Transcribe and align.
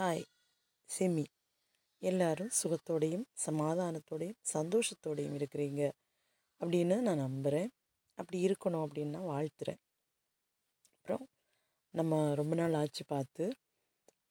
Hi. 0.00 0.22
SIMI 0.90 1.24
எல்லாரும் 2.02 2.52
சுகத்தோடையும் 2.58 3.24
சமாதானத்தோடையும் 3.46 4.38
சந்தோஷத்தோடையும் 4.52 5.34
இருக்கிறீங்க 5.38 5.82
அப்படின்னு 6.60 6.96
நான் 7.00 7.20
நம்புகிறேன் 7.24 7.68
அப்படி 8.18 8.38
இருக்கணும் 8.46 8.84
அப்படின்னு 8.84 9.14
நான் 9.16 9.28
வாழ்த்துறேன். 9.32 9.80
அப்புறம் 10.94 11.24
நம்ம 11.94 12.20
ரொம்ப 12.40 12.54
நாள் 12.54 12.76
ஆச்சு 12.82 13.04
பார்த்து 13.04 13.46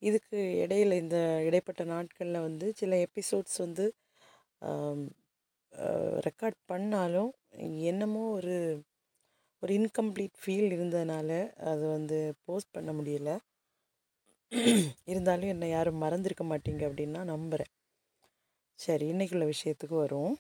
இதுக்கு 0.02 0.40
இடையில 0.64 0.98
இந்த 1.04 1.20
இடைப்பட்ட 1.48 1.86
நாட்களில் 1.94 2.46
வந்து 2.48 2.70
சில 2.74 3.02
எபிசோட்ஸ் 3.08 3.60
வந்து 3.66 3.86
ரெக்கார்ட் 6.28 6.60
பண்ணாலும் 6.66 7.32
என்னமோ 7.92 8.24
ஒரு 8.30 8.58
ஒரு 9.64 9.74
இன்கம்ப்ளீட் 9.80 10.42
ஃபீல் 10.42 10.72
இருந்ததுனால 10.78 11.32
அது 11.72 11.86
வந்து 11.88 12.20
போஸ்ட் 12.46 12.76
பண்ண 12.78 12.92
முடியலை. 12.92 13.38
இருந்தாலும் 15.12 15.52
என்னை 15.54 15.68
யாரும் 15.70 16.02
மறந்துருக்க 16.04 16.44
மாட்டீங்க 16.52 16.82
அப்படின்னு 16.88 17.18
நான் 17.18 17.34
நம்புகிறேன் 17.36 17.72
சரி 18.80 19.06
இன்னைக்குள்ள 19.14 19.46
விஷயத்துக்கு 19.54 19.96
வரும் 19.96 20.36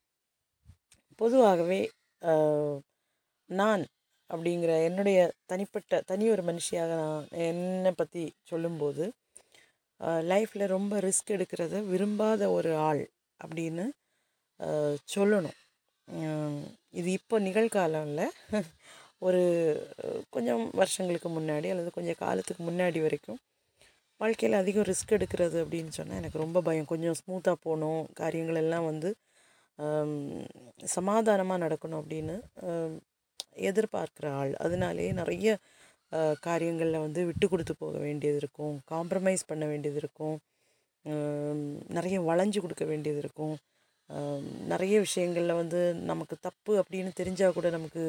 பொதுவாகவே 1.19 1.79
நான் 3.49 3.83
அப்படிங்கிற 4.29 4.71
என்னுடைய 4.87 5.19
தனிப்பட்ட 5.45 6.01
தனி 6.01 6.25
ஒரு 6.29 6.43
மனுஷியாக 6.43 6.91
நான் 7.01 7.23
என்னை 7.49 7.91
பற்றி 7.91 8.23
சொல்லும்போது 8.43 9.05
லைஃப்பில் 10.31 10.73
ரொம்ப 10.75 10.99
ரிஸ்க் 11.07 11.33
எடுக்கிறத 11.35 11.79
விரும்பாத 11.85 12.41
ஒரு 12.57 12.71
ஆள் 12.89 13.03
அப்படின்னு 13.39 13.85
சொல்லணும். 15.15 15.57
இது 16.99 17.09
இப்போ 17.11 17.35
நிகழ்காலம்ல. 17.39 18.21
ஒரு 19.27 19.41
கொஞ்சம் 20.29 20.63
வருஷங்களுக்கு 20.73 21.29
முன்னாடி 21.29 21.67
அல்லது 21.73 21.89
கொஞ்சம் 21.97 22.21
காலத்துக்கு 22.23 22.63
முன்னாடி 22.63 22.99
வரைக்கும் 23.05 23.39
வாழ்க்கையில் 24.21 24.59
அதிகம் 24.59 24.87
ரிஸ்க் 24.89 25.13
எடுக்கிறது 25.15 25.57
அப்படின்னு 25.63 25.91
சொன்னால் 25.97 26.19
எனக்கு 26.21 26.41
ரொம்ப 26.43 26.61
பயம். 26.67 26.87
கொஞ்சம் 26.91 27.17
ஸ்மூத்தாக 27.19 27.57
போகணும் 27.65 28.01
காரியங்கள் 28.19 28.59
எல்லாம் 28.61 28.87
வந்து 28.91 29.09
சமாதானமாக 30.95 31.61
நடக்கணும் 31.65 31.99
அப்படின்னு 32.01 32.35
எதிர்பார்க்குற 33.69 34.25
ஆள். 34.39 34.51
அதனாலேயே 34.65 35.11
நிறைய 35.21 35.49
காரியங்களில் 36.47 37.03
வந்து 37.05 37.21
விட்டு 37.29 37.47
கொடுத்து 37.51 37.73
போக 37.83 37.95
வேண்டியது 38.05 38.39
இருக்கும். 38.43 38.75
காம்ப்ரமைஸ் 38.93 39.49
பண்ண 39.51 39.63
வேண்டியது 39.71 39.99
இருக்கும். 40.03 40.37
நிறைய 41.97 42.17
வளைஞ்சு 42.29 42.59
கொடுக்க 42.65 42.85
வேண்டியது 42.91 43.21
இருக்கும். 43.25 43.55
நிறைய 44.71 44.95
விஷயங்களில் 45.05 45.59
வந்து 45.61 45.79
நமக்கு 46.11 46.35
தப்பு 46.47 46.71
அப்படின்னு 46.81 47.11
தெரிஞ்சால் 47.19 47.55
கூட 47.57 47.67
நமக்கு 47.77 48.03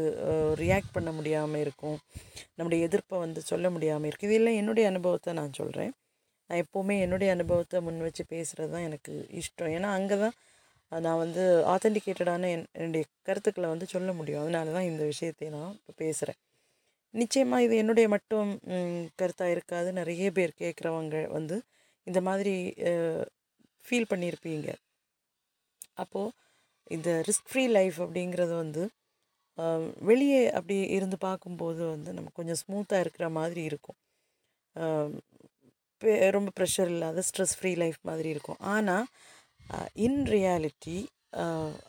ரியாக்ட் 0.63 0.95
பண்ண 0.97 1.11
முடியாமல் 1.19 1.63
இருக்கும். 1.65 1.99
நம்முடைய 2.59 2.87
எதிர்ப்பை 2.89 3.17
வந்து 3.25 3.41
சொல்ல 3.51 3.67
முடியாமல் 3.75 4.09
இருக்குது 4.11 4.31
இதெல்லாம் 4.31 4.59
என்னுடைய 4.61 4.87
அனுபவத்தை 4.93 5.33
நான் 5.41 5.57
சொல்கிறேன் 5.61 5.93
நான் 6.51 6.63
எப்போவுமே 6.65 6.95
என்னுடைய 7.07 7.31
அனுபவத்தை 7.37 7.79
முன் 7.87 8.01
வச்சு 8.07 8.23
பேசுகிறது 8.35 8.73
தான் 8.75 8.87
எனக்கு 8.89 9.13
இஷ்டம். 9.41 9.73
ஏன்னா 9.77 9.91
அங்கே 9.99 10.17
தான் 10.25 10.37
நான் 10.93 11.21
வந்து 11.25 11.43
ஆத்தென்டிகேட்டடான 11.73 12.49
என் 12.55 12.67
என்னுடைய 12.81 13.05
கருத்துக்களை 13.29 13.69
வந்து 13.75 13.87
சொல்ல 13.95 14.11
முடியும். 14.21 14.43
அதனால 14.45 14.73
தான் 14.77 14.89
இந்த 14.91 15.03
விஷயத்தை 15.13 15.49
நான் 15.57 15.75
இப்போ 15.79 15.93
பேசுகிறேன் 16.05 16.39
நிச்சயமாக 17.15 17.65
இது 17.67 17.75
என்னுடைய 17.83 18.07
மட்டும் 18.15 18.51
கருத்தாக 19.21 19.55
இருக்காது. 19.57 19.89
நிறைய 20.01 20.27
பேர் 20.39 20.61
கேட்குறவங்க 20.63 21.17
வந்து 21.37 21.57
இந்த 22.07 22.21
மாதிரி 22.29 22.55
ஃபீல் 23.87 24.11
பண்ணியிருப்பீங்க. 24.13 24.71
அப்போது 26.05 26.33
இந்த 26.91 27.11
ரிஸ்க் 27.27 27.49
ஃப்ரீ 27.51 27.65
லைஃப் 27.67 28.03
அப்படிங்கிறது 28.03 28.55
வந்து 28.57 28.83
வெளியே 30.01 30.43
அப்படி 30.51 30.77
இருந்து 30.97 31.19
பார்க்கும்போது 31.19 31.87
வந்து 31.87 32.13
நம்ம 32.13 32.31
கொஞ்சம் 32.35 32.61
ஸ்மூத்தாக 32.65 33.01
இருக்கிற 33.01 33.29
மாதிரி 33.29 33.63
இருக்கும். 33.63 33.99
பெ- 36.01 36.31
ரொம்ப 36.31 36.51
ப்ரெஷர் 36.61 36.91
இல்லாத 36.91 37.23
ஸ்ட்ரெஸ் 37.29 37.57
ஃப்ரீ 37.59 37.73
லைஃப் 37.75 37.99
மாதிரி 38.03 38.29
இருக்கும். 38.29 38.61
ஆனால் 38.75 39.07
இன் 39.93 40.23
ரியாலிட்டி 40.23 40.99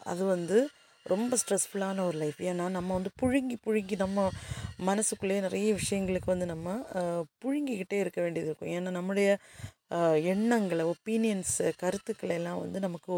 அது 0.03 0.23
வந்து 0.25 0.67
ரொம்ப 1.03 1.37
ஸ்ட்ரெஸ்ஃபுல்லான 1.41 1.99
ஒரு 2.07 2.17
லைஃப் 2.17 2.39
ஏன்னா 2.39 2.67
நம்ம 2.69 2.93
வந்து 2.93 3.11
புழுங்கி 3.21 3.55
புழுங்கி 3.65 3.95
நம்ம 3.95 4.29
மனசுக்குள்ளேயே 4.77 5.41
நிறைய 5.41 5.73
விஷயங்களுக்கு 5.73 6.25
வந்து 6.25 6.45
நம்ம 6.45 6.75
புழுங்கிக்கிட்டே 7.45 7.99
இருக்க 7.99 8.21
வேண்டியது 8.21 8.49
இருக்கும். 8.49 8.69
ஏன்னா 8.69 8.91
நம்முடைய 8.91 9.37
எண்ணங்களை 10.31 10.83
ஒப்பீனியன்ஸு 10.93 11.65
கருத்துக்களை 11.83 12.35
எல்லாம் 12.39 12.61
வந்து 12.63 12.79
நமக்கு 12.79 13.13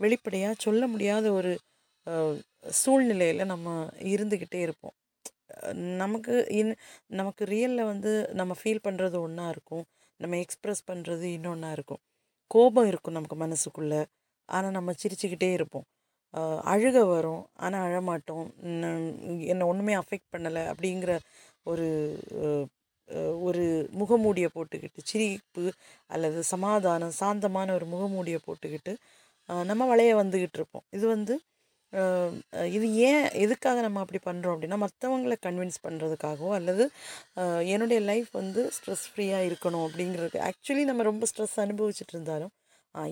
வெளிப்படையாக 0.00 0.62
சொல்ல 0.66 0.82
முடியாத 0.94 1.26
ஒரு 1.38 1.52
சூழ்நிலையில் 2.82 3.50
நம்ம 3.52 3.68
இருந்துக்கிட்டே 4.14 4.60
இருப்போம். 4.66 4.94
நமக்கு 6.02 6.34
இன் 6.60 6.72
நமக்கு 7.20 7.44
ரியலில் 7.54 7.90
வந்து 7.92 8.12
நம்ம 8.40 8.52
ஃபீல் 8.60 8.84
பண்ணுறது 8.86 9.16
ஒன்றா 9.26 9.46
இருக்கும். 9.54 9.84
நம்ம 10.20 10.36
எக்ஸ்ப்ரெஸ் 10.44 10.82
பண்ணுறது 10.90 11.26
இன்னொன்றா 11.36 11.70
இருக்கும். 11.78 12.02
கோபம் 12.50 12.88
இருக்கும் 12.90 13.16
நமக்கு 13.18 13.36
மனசுக்குள்ளே. 13.44 14.02
ஆனால் 14.48 14.76
நம்ம 14.78 14.92
சிரிச்சுக்கிட்டே 15.02 15.50
இருப்போம். 15.58 15.86
அழுக 16.72 16.98
வரும். 17.14 17.42
ஆனால் 17.64 17.84
அழமாட்டோம். 17.88 18.46
என்னை 19.52 19.64
ஒன்றுமே 19.72 19.94
அஃபெக்ட் 20.02 20.32
பண்ணலை 20.34 20.62
அப்படிங்கிற 20.72 21.12
ஒரு 21.66 21.86
ஒரு 23.46 23.64
முகமூடியை 24.00 24.48
போட்டுக்கிட்டு 24.54 25.00
சிரிப்பு 25.10 25.64
அல்லது 26.10 26.40
சமாதானம் 26.54 27.14
சாந்தமான 27.20 27.74
ஒரு 27.78 27.86
முகமூடியை 27.94 28.40
போட்டுக்கிட்டு 28.46 28.92
நம்ம 29.70 29.82
வளைய 29.92 30.12
வந்துக்கிட்டு 30.22 30.58
இருப்போம். 30.60 30.86
இது 30.96 31.06
வந்து 31.16 31.34
இது 32.76 32.86
ஏன் 33.08 33.26
எதுக்காக 33.44 33.78
நம்ம 33.86 34.00
அப்படி 34.04 34.20
பண்ணுறோம் 34.28 34.54
அப்படின்னா 34.54 34.78
மற்றவங்களை 34.84 35.36
கன்வின்ஸ் 35.46 35.78
பண்ணுறதுக்காகவோ 35.86 36.50
அல்லது 36.58 36.84
என்னுடைய 37.74 38.00
லைஃப் 38.10 38.30
வந்து 38.40 38.62
ஸ்ட்ரெஸ் 38.76 39.06
ஃப்ரீயாக 39.10 39.48
இருக்கணும் 39.50 39.84
அப்படிங்கிறது. 39.86 40.36
ஆக்சுவலி 40.48 40.84
நம்ம 40.90 41.04
ரொம்ப 41.10 41.26
ஸ்ட்ரெஸ் 41.32 41.56
அனுபவிச்சுட்டு 41.66 42.14
இருந்தாலும் 42.16 42.52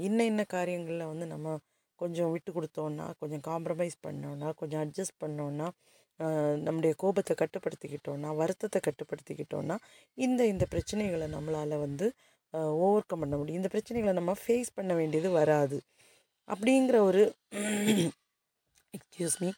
இன்ன 0.07 0.21
இன்ன 0.33 0.43
காரியங்களில் 0.57 1.11
வந்து 1.13 1.27
நம்ம 1.35 1.57
கொஞ்சம் 1.99 2.31
விட்டு 2.35 2.51
கொடுத்தோன்னா 2.57 3.07
கொஞ்சம் 3.21 3.43
காம்ப்ரமைஸ் 3.51 3.97
பண்ணோன்னா 4.07 4.49
கொஞ்சம் 4.61 4.83
அட்ஜஸ்ட் 4.85 5.19
பண்ணோன்னா 5.25 5.69
நம்முடைய 6.67 6.93
கோபத்தை 7.03 7.35
கட்டுப்படுத்திக்கிட்டோன்னா 7.41 8.29
வருத்தத்தை 8.41 8.81
கட்டுப்படுத்திக்கிட்டோன்னா 8.87 9.77
இந்த 10.19 10.41
இந்த 10.53 10.65
பிரச்சனைகளை 10.75 11.27
நம்மளால் 11.37 11.77
வந்து 11.87 12.07
ஓவர் 12.85 13.09
கம் 13.11 13.23
பண்ண 13.23 13.35
முடியும். 13.39 13.61
இந்த 13.61 13.71
பிரச்சனைகளை 13.75 14.13
நம்ம 14.21 14.33
ஃபேஸ் 14.43 14.71
பண்ண 14.79 14.93
வேண்டியது 14.95 15.31
வராது. 15.41 15.79
அப்படிங்கிற 16.49 16.97
ஒரு 17.09 17.23
எக்ஸ்கியூஸ் 18.95 19.39
மீ 19.43 19.51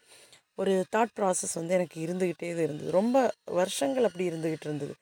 ஒரு 0.60 0.74
தாட் 0.94 1.12
ப்ராசஸ் 1.18 1.54
வந்து 1.60 1.74
எனக்கு 1.78 1.96
இருந்துக்கிட்டே 2.06 2.48
இது 2.52 2.62
இருந்தது. 2.66 2.90
ரொம்ப 3.00 3.16
வருஷங்கள் 3.58 4.06
அப்படி 4.08 4.24
இருந்துக்கிட்டு 4.30 4.68
இருந்தது. 4.68 4.94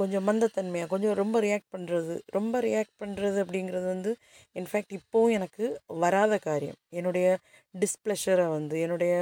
கொஞ்சம் 0.00 0.26
மந்தத்தன்மையாக 0.28 0.90
கொஞ்சம் 0.94 1.16
ரொம்ப 1.20 1.36
ரியாக்ட் 1.44 1.70
பண்ணுறது 1.74 2.14
ரொம்ப 2.36 2.56
ரியாக்ட் 2.66 2.96
பண்ணுறது 3.02 3.38
அப்படிங்கிறது 3.44 3.86
வந்து 3.94 4.10
இன்ஃபேக்ட் 4.56 4.94
இப்போவும் 4.98 5.36
எனக்கு 5.38 5.64
வராத 6.04 6.34
காரியம். 6.48 6.78
என்னுடைய 6.98 7.26
டிஸ்ப்ளஷரை 7.74 8.46
வந்து 8.56 8.76
என்னுடைய 8.86 9.14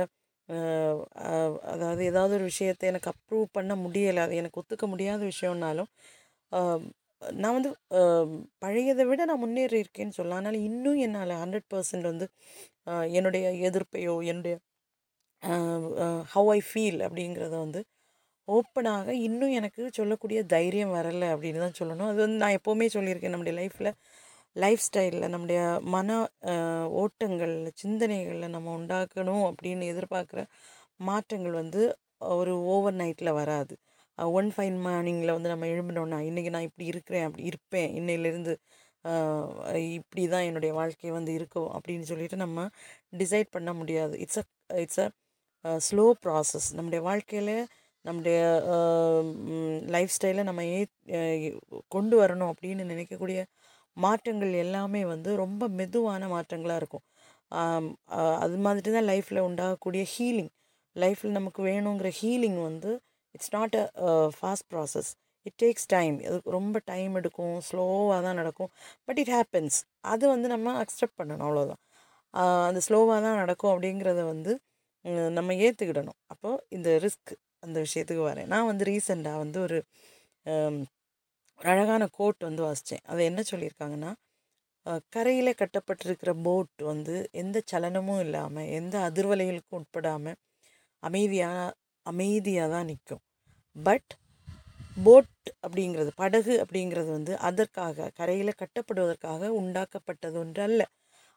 அதாவது 1.73 2.03
ஏதாவது 2.05 2.33
ஒரு 2.35 2.45
விஷயத்தை 2.45 2.87
எனக்கு 2.89 3.11
அப்ரூவ் 3.13 3.47
பண்ண 3.53 3.73
முடியலை 3.85 4.23
அது 4.25 4.41
எனக்கு 4.43 4.61
ஒத்துக்க 4.63 4.87
முடியாத 4.87 5.21
விஷயம்னாலும் 5.33 5.91
நான் 7.41 7.57
வந்து 7.57 7.71
பழையதை 8.63 9.05
விட 9.09 9.23
நான் 9.31 9.43
முன்னேறி 9.43 9.77
இருக்கேன்னு 9.83 10.17
சொல்லலாம். 10.19 10.41
அதனால் 10.41 10.67
இன்னும் 10.69 11.01
என்னால் 11.07 11.35
ஹண்ட்ரட் 11.43 11.69
பர்சன்ட் 11.75 12.11
வந்து 12.13 12.27
என்னுடைய 13.19 13.47
எதிர்ப்பையோ 13.69 14.15
என்னுடைய 14.33 14.55
ஹவ் 16.33 16.49
ஐ 16.51 16.61
ஃபீல் 16.69 16.99
அப்படிங்கிறத 17.07 17.55
வந்து 17.65 17.81
ஓப்பனாக 18.49 19.09
இன்னும் 19.27 19.55
எனக்கு 19.59 19.83
சொல்லக்கூடிய 19.99 20.41
தைரியம் 20.55 20.95
வரலை 20.97 21.29
அப்படின்னு 21.35 21.63
தான் 21.65 21.79
சொல்லணும். 21.81 22.09
அது 22.13 22.21
வந்து 22.25 22.39
நான் 22.43 22.57
எப்போவுமே 22.59 22.87
சொல்லியிருக்கேன் 22.97 23.35
நம்முடைய 23.35 23.55
லைஃப்பில் 23.61 23.91
லைஃப் 24.57 24.83
ஸ்டைலில் 24.87 25.29
நம்முடைய 25.29 25.61
மன 25.95 26.09
ஓட்டங்களில் 27.03 27.69
சிந்தனைகளில் 27.83 28.55
நம்ம 28.55 28.73
உண்டாக்கணும் 28.79 29.45
அப்படின்னு 29.51 29.85
எதிர்பார்க்குற 29.93 30.41
மாற்றங்கள் 31.01 31.55
வந்து 31.63 31.83
ஒரு 32.35 32.53
ஓவர் 32.75 32.97
நைட்டில் 33.01 33.33
வராது. 33.33 33.75
ஒன் 34.19 34.49
ஃபைன் 34.57 34.79
மார்னிங்கில் 34.87 35.37
வந்து 35.37 35.53
நம்ம 35.53 35.67
எழும்பினோன்னா 35.75 36.19
இன்றைக்கி 36.31 36.51
நான் 36.51 36.69
இப்படி 36.71 36.87
இருக்கிறேன் 36.93 37.27
அப்படி 37.29 37.45
இருப்பேன். 37.51 37.91
இன்னையிலேருந்து 38.01 38.55
இப்படி 39.99 40.23
தான் 40.35 40.47
என்னுடைய 40.49 40.73
வாழ்க்கை 40.81 41.11
வந்து 41.19 41.33
இருக்கும். 41.39 41.71
அப்படின்னு 41.77 42.07
சொல்லிட்டு 42.11 42.37
நம்ம 42.37 42.67
டிசைட் 43.23 43.51
பண்ண 43.57 43.71
முடியாது. 43.81 44.15
It's 44.25 44.41
a 44.43 44.45
it's 44.85 45.01
a 45.05 45.09
slow 45.89 46.07
process 46.25 46.69
நம்முடைய 46.79 47.01
வாழ்க்கையில் 47.09 47.55
நம்முடைய 48.05 48.39
லைஃப் 49.95 50.13
ஸ்டைலை 50.17 50.43
நம்ம 50.49 50.63
ஏ 50.75 50.79
கொண்டு 51.95 52.15
வரணும் 52.23 52.53
அப்படின்னு 52.53 52.85
நினைக்கக்கூடிய 52.93 53.41
மாற்றங்கள் 53.97 54.53
எல்லாமே 54.65 55.03
வந்து 55.13 55.31
ரொம்ப 55.43 55.63
மெதுவான 55.81 56.29
மாற்றங்களாக 56.35 56.81
இருக்கும். 56.83 57.05
அது 58.45 58.57
மாதிரி 58.67 58.91
தான் 58.97 59.09
லைஃப்பில் 59.13 59.47
உண்டாகக்கூடிய 59.49 60.03
ஹீலிங். 60.15 60.51
லைஃப்பில் 60.97 61.37
நமக்கு 61.39 61.61
வேணுங்கிற 61.71 62.11
ஹீலிங் 62.21 62.61
வந்து 62.69 62.91
it's 63.35 63.53
not 63.57 63.77
a 63.79 63.87
fast 64.39 64.69
process 64.73 65.11
it 65.47 65.59
takes 65.63 65.89
time 65.95 66.17
அது 66.29 66.39
ரொம்ப 66.59 66.77
டைம் 66.93 67.13
எடுக்கும் 67.21 67.57
ஸ்லோவாக 67.69 68.21
தான் 68.27 68.39
நடக்கும். 68.43 68.71
பட் 69.09 69.21
இட் 69.23 69.33
ஹேப்பன்ஸ் 69.37 69.79
அது 70.13 70.25
வந்து 70.35 70.49
நம்ம 70.55 70.75
அக்செப்ட் 70.85 71.19
பண்ணணும் 71.21 71.47
அவ்வளோதான் 71.49 71.83
அந்த 72.69 72.81
ஸ்லோவாக 72.89 73.21
தான் 73.27 73.41
நடக்கும் 73.43 73.73
அப்படிங்கிறத 73.75 74.23
வந்து 74.33 74.53
நம்ம 75.39 75.55
ஏற்றுக்கிடணும் 75.67 76.19
அப்போது 76.33 76.63
இந்த 76.77 76.91
ரிஸ்க் 77.05 77.33
அந்த 77.67 77.77
விஷயத்துக்கு 77.87 78.25
வரேன். 78.31 78.49
நான் 78.55 78.69
வந்து 78.71 78.85
ரீசெண்டாக 78.91 79.43
வந்து 79.45 79.59
ஒரு 79.67 79.79
ஒரு 81.61 81.69
அழகான 81.69 82.03
கோட் 82.13 82.47
வந்து 82.47 82.63
வாசித்தேன் 82.63 83.03
அது 83.07 83.23
என்ன 83.25 83.41
சொல்லியிருக்காங்கன்னா 83.51 84.11
கரையில் 85.13 85.59
கட்டப்பட்டிருக்கிற 85.59 86.31
போட் 86.43 86.83
வந்து 86.83 87.15
எந்த 87.33 87.59
சலனமும் 87.67 88.21
இல்லாமல் 88.21 88.71
எந்த 88.79 88.95
அதிர்வலைகளுக்கும் 89.09 89.79
உட்படாமல் 89.81 90.39
அமைதியாக 91.03 91.67
அமைதியாக 92.07 92.71
தான் 92.71 92.89
நிற்கும். 92.91 93.23
பட் 93.77 94.11
போட் 95.05 95.51
அப்படிங்கிறது 95.65 96.11
படகு 96.17 96.55
அப்படிங்கிறது 96.63 97.11
வந்து 97.11 97.35
அதற்காக 97.41 98.09
கரையில் 98.17 98.59
கட்டப்படுவதற்காக 98.63 99.53
உண்டாக்கப்பட்டது 99.61 100.37
ஒன்று 100.37 100.63
அல்ல 100.63 100.83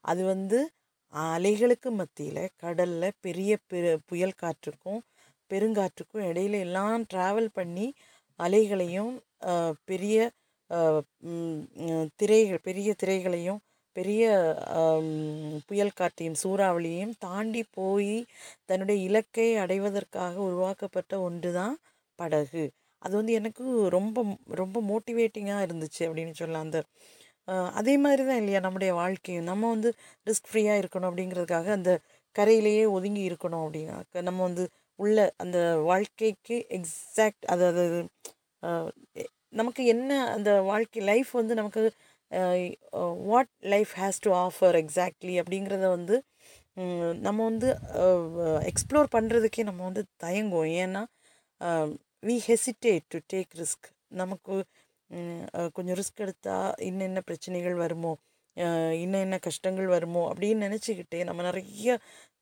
அது 0.03 0.23
வந்து 0.25 0.59
அலைகளுக்கு 1.13 1.89
மத்தியில் 1.91 2.43
கடலில் 2.55 3.17
பெரிய 3.21 3.51
பெரு 3.67 3.91
புயல் 4.05 4.39
காற்றுக்கும் 4.41 5.01
பெருங்காற்றுக்கும் 5.51 6.25
இடையில 6.29 6.59
எல்லாம் 6.59 7.03
ட்ராவல் 7.13 7.53
பண்ணி 7.53 7.87
அலைகளையும் 8.39 9.13
பெரிய 9.85 10.17
திரைகள் 12.17 12.61
பெரிய 12.61 12.89
திரைகளையும் 13.01 13.61
பெரிய 13.95 14.23
புயல் 15.67 15.91
காற்றையும் 15.93 16.39
சூறாவளியையும் 16.43 17.15
தாண்டி 17.19 17.61
போய் 17.71 18.13
தன்னுடைய 18.65 18.99
இலக்கை 19.03 19.47
அடைவதற்காக 19.57 20.35
உருவாக்கப்பட்ட 20.41 21.13
ஒன்று 21.21 21.51
தான் 21.53 21.75
படகு. 22.19 22.63
அது 23.01 23.13
வந்து 23.15 23.33
எனக்கு 23.33 23.63
ரொம்ப 23.89 24.17
ரொம்ப 24.55 24.77
மோட்டிவேட்டிங்காக 24.81 25.65
இருந்துச்சு 25.67 26.01
அப்படின்னு 26.07 26.33
சொல்லலாம். 26.33 26.65
அந்த 26.67 26.79
அதே 27.79 27.97
மாதிரி 27.97 28.23
தான் 28.25 28.37
இல்லையா 28.37 28.59
நம்முடைய 28.59 28.91
வாழ்க்கையும். 28.93 29.43
நம்ம 29.43 29.69
வந்து 29.69 29.89
ரிஸ்க் 30.27 30.49
ஃப்ரீயாக 30.49 30.81
இருக்கணும் 30.81 31.09
அப்படிங்கிறதுக்காக 31.09 31.67
அந்த 31.71 31.91
கரையிலேயே 32.35 32.85
ஒதுங்கி 32.95 33.23
இருக்கணும் 33.29 33.63
அப்படின்னா 33.65 33.97
க- 34.11 34.21
நம்ம 34.21 34.41
வந்து 34.43 34.65
உள்ள 34.99 35.17
அந்த 35.37 35.57
வாழ்க்கைக்கு 35.83 36.55
எக்ஸாக்ட் 36.77 37.45
அது 37.47 37.63
அது 37.67 37.85
நமக்கு 39.53 39.81
என்ன 39.85 40.11
அந்த 40.31 40.49
வாழ்க்கை 40.63 41.01
லைஃப் 41.03 41.31
வந்து 41.33 41.53
நமக்கு 41.55 41.81
what 43.27 43.51
life 43.67 43.91
has 43.99 44.21
to 44.21 44.31
offer 44.41 44.77
exactly 44.81 45.35
அப்படிங்கிறத 45.41 45.87
வந்து 45.89 46.15
நம்ம 47.21 47.39
வந்து 47.43 47.69
எக்ஸ்ப்ளோர் 48.69 49.07
பண்ணுறதுக்கே 49.13 49.63
நம்ம 49.63 49.83
வந்து 49.83 50.03
தயங்குவோம். 50.23 50.71
ஏன்னா 50.81 51.01
we 52.23 52.37
hesitate 52.47 53.05
to 53.09 53.19
take 53.33 53.51
risk 53.59 53.87
நமக்கு 54.13 54.55
கொஞ்சம் 55.73 55.97
ரிஸ்க் 55.99 56.21
எடுத்தால் 56.21 56.69
இன்னும் 56.81 57.07
என்ன 57.07 57.21
பிரச்சனைகள் 57.21 57.75
வருமோ 57.75 58.13
அஹ், 58.57 58.95
இன்னும் 59.03 59.21
என்ன 59.21 59.37
கஷ்டங்கள் 59.39 59.87
வருமோ 59.87 60.23
அப்படின்னு 60.31 60.65
நினச்சிக்கிட்டே 60.67 61.19
நம்ம 61.23 61.43
நிறைய 61.43 61.91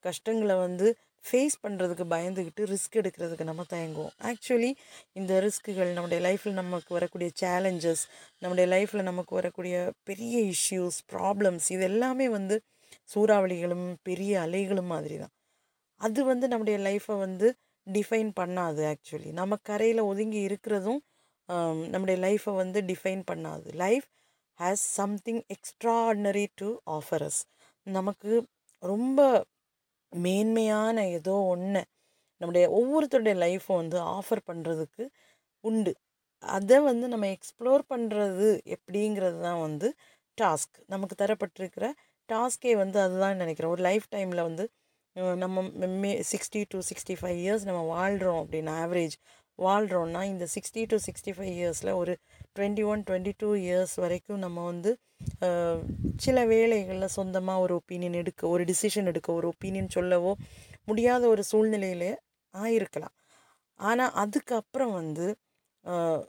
கஷ்டங்களை 0.06 0.56
வந்து 0.58 0.88
ஃபேஸ் 1.26 1.56
பண்ணுறதுக்கு 1.64 2.06
பயந்துக்கிட்டு 2.14 2.64
ரிஸ்க் 2.72 2.98
எடுக்கிறதுக்கு 3.02 3.46
நம்ம 3.50 3.64
தயங்குவோம். 3.74 4.14
ஆக்சுவலி 4.30 4.72
இந்த 5.20 5.34
ரிஸ்க்குகள் 5.46 5.92
நம்முடைய 5.98 6.20
லைஃப்பில் 6.28 6.58
நமக்கு 6.62 6.92
வரக்கூடிய 6.98 7.30
சேலஞ்சஸ் 7.42 8.04
நம்முடைய 8.44 8.66
லைஃப்பில் 8.76 9.08
நமக்கு 9.10 9.34
வரக்கூடிய 9.40 9.76
பெரிய 10.10 10.36
இஷ்யூஸ் 10.54 11.00
ப்ராப்ளம்ஸ் 11.14 11.68
இது 11.76 11.86
எல்லாமே 11.92 12.28
வந்து 12.38 12.58
சூறாவளிகளும் 13.14 13.88
பெரிய 14.10 14.32
அலைகளும் 14.46 14.92
மாதிரி 14.94 15.16
தான். 15.24 15.34
அது 16.02 16.20
வந்து 16.32 16.46
நம்முடைய 16.52 16.78
லைஃப்பை 16.88 17.16
வந்து 17.26 17.48
டிஃபைன் 17.88 18.32
பண்ணாது 18.40 18.82
ஆக்சுவலி 18.94 19.30
நம்ம 19.40 19.58
கரையில் 19.70 20.02
ஒதுங்கி 20.12 20.40
இருக்கிறதும் 20.50 21.02
நம்முடைய 21.94 22.18
லைஃப்பை 22.26 22.54
வந்து 22.64 22.80
டிஃபைன் 22.90 23.24
பண்ணாது. 23.32 23.68
Life 23.84 24.08
has 24.60 24.84
something 25.00 25.42
extraordinary 26.10 26.46
to 26.62 26.70
offers 26.98 27.40
நமக்கு 27.88 28.32
ரொம்ப 28.84 29.20
மேன்மையான 30.13 31.08
ஏதோ 31.10 31.36
ஒன்று 31.54 31.81
நம்முடைய 32.42 32.66
ஒவ்வொருத்தருடைய 32.69 33.36
லைஃப்பை 33.36 33.75
வந்து 33.75 33.98
ஆஃபர் 34.18 34.42
பண்ணுறதுக்கு 34.48 35.04
உண்டு. 35.63 35.92
அதை 36.44 36.78
வந்து 36.81 37.08
நம்ம 37.08 37.25
எக்ஸ்ப்ளோர் 37.28 37.84
பண்ணுறது 37.90 38.48
எப்படிங்கிறது 38.75 39.40
தான் 39.42 39.62
வந்து 39.62 39.88
டாஸ்க் 40.38 40.78
நமக்கு 40.88 41.16
தரப்பட்டிருக்கிற 41.24 41.86
டாஸ்கே 42.30 42.74
வந்து 42.75 42.98
அதுதான் 43.00 43.38
நினைக்கிறேன் 43.38 43.72
ஒரு 43.72 43.81
லைஃப் 43.81 44.08
டைமில் 44.16 44.44
வந்து 44.44 44.66
நம்ம 45.38 45.62
may 45.88 46.12
sixty 46.31 46.62
to 46.69 46.80
sixty 46.90 47.16
five 47.22 47.38
years 47.38 47.66
நம்ம 47.66 47.81
வாழ்கிறோம் 47.86 48.40
அப்படின்னு 48.44 48.72
ஆவரேஜ் 48.84 49.16
வாழ்கிறோன்னா 49.62 50.24
இந்த 50.24 50.48
சிக்ஸ்டி 50.56 50.84
டு 50.88 50.98
சிக்ஸ்டி 51.06 51.31
ஃபைவ் 51.38 51.54
இயர்ஸில் 51.54 51.92
ஒரு 51.94 52.18
twenty 52.60 52.84
one 52.86 53.04
twenty 53.10 53.34
two 53.38 53.50
years 53.56 53.96
வரைக்கும் 53.96 54.38
நம்ம 54.38 54.66
வந்து 54.66 54.92
சில 56.18 56.46
வேலைகளில் 56.46 57.08
சொந்தமாக 57.08 57.60
ஒரு 57.60 57.74
ஒப்பீனியன் 57.75 58.13
எடுக்க 58.13 58.48
ஒரு 58.48 58.63
டிசிஷன் 58.63 59.06
எடுக்க 59.06 59.34
ஒரு 59.34 59.48
ஒப்பீனியன் 59.48 59.94
சொல்லவோ 59.96 60.34
முடியாத 60.86 61.28
ஒரு 61.28 61.44
சூழ்நிலையிலே 61.52 62.12
ஆயிருக்கலாம். 62.54 63.16
ஆனால் 63.80 64.12
அதுக்கப்புறம் 64.13 64.92
வந்து 64.92 65.28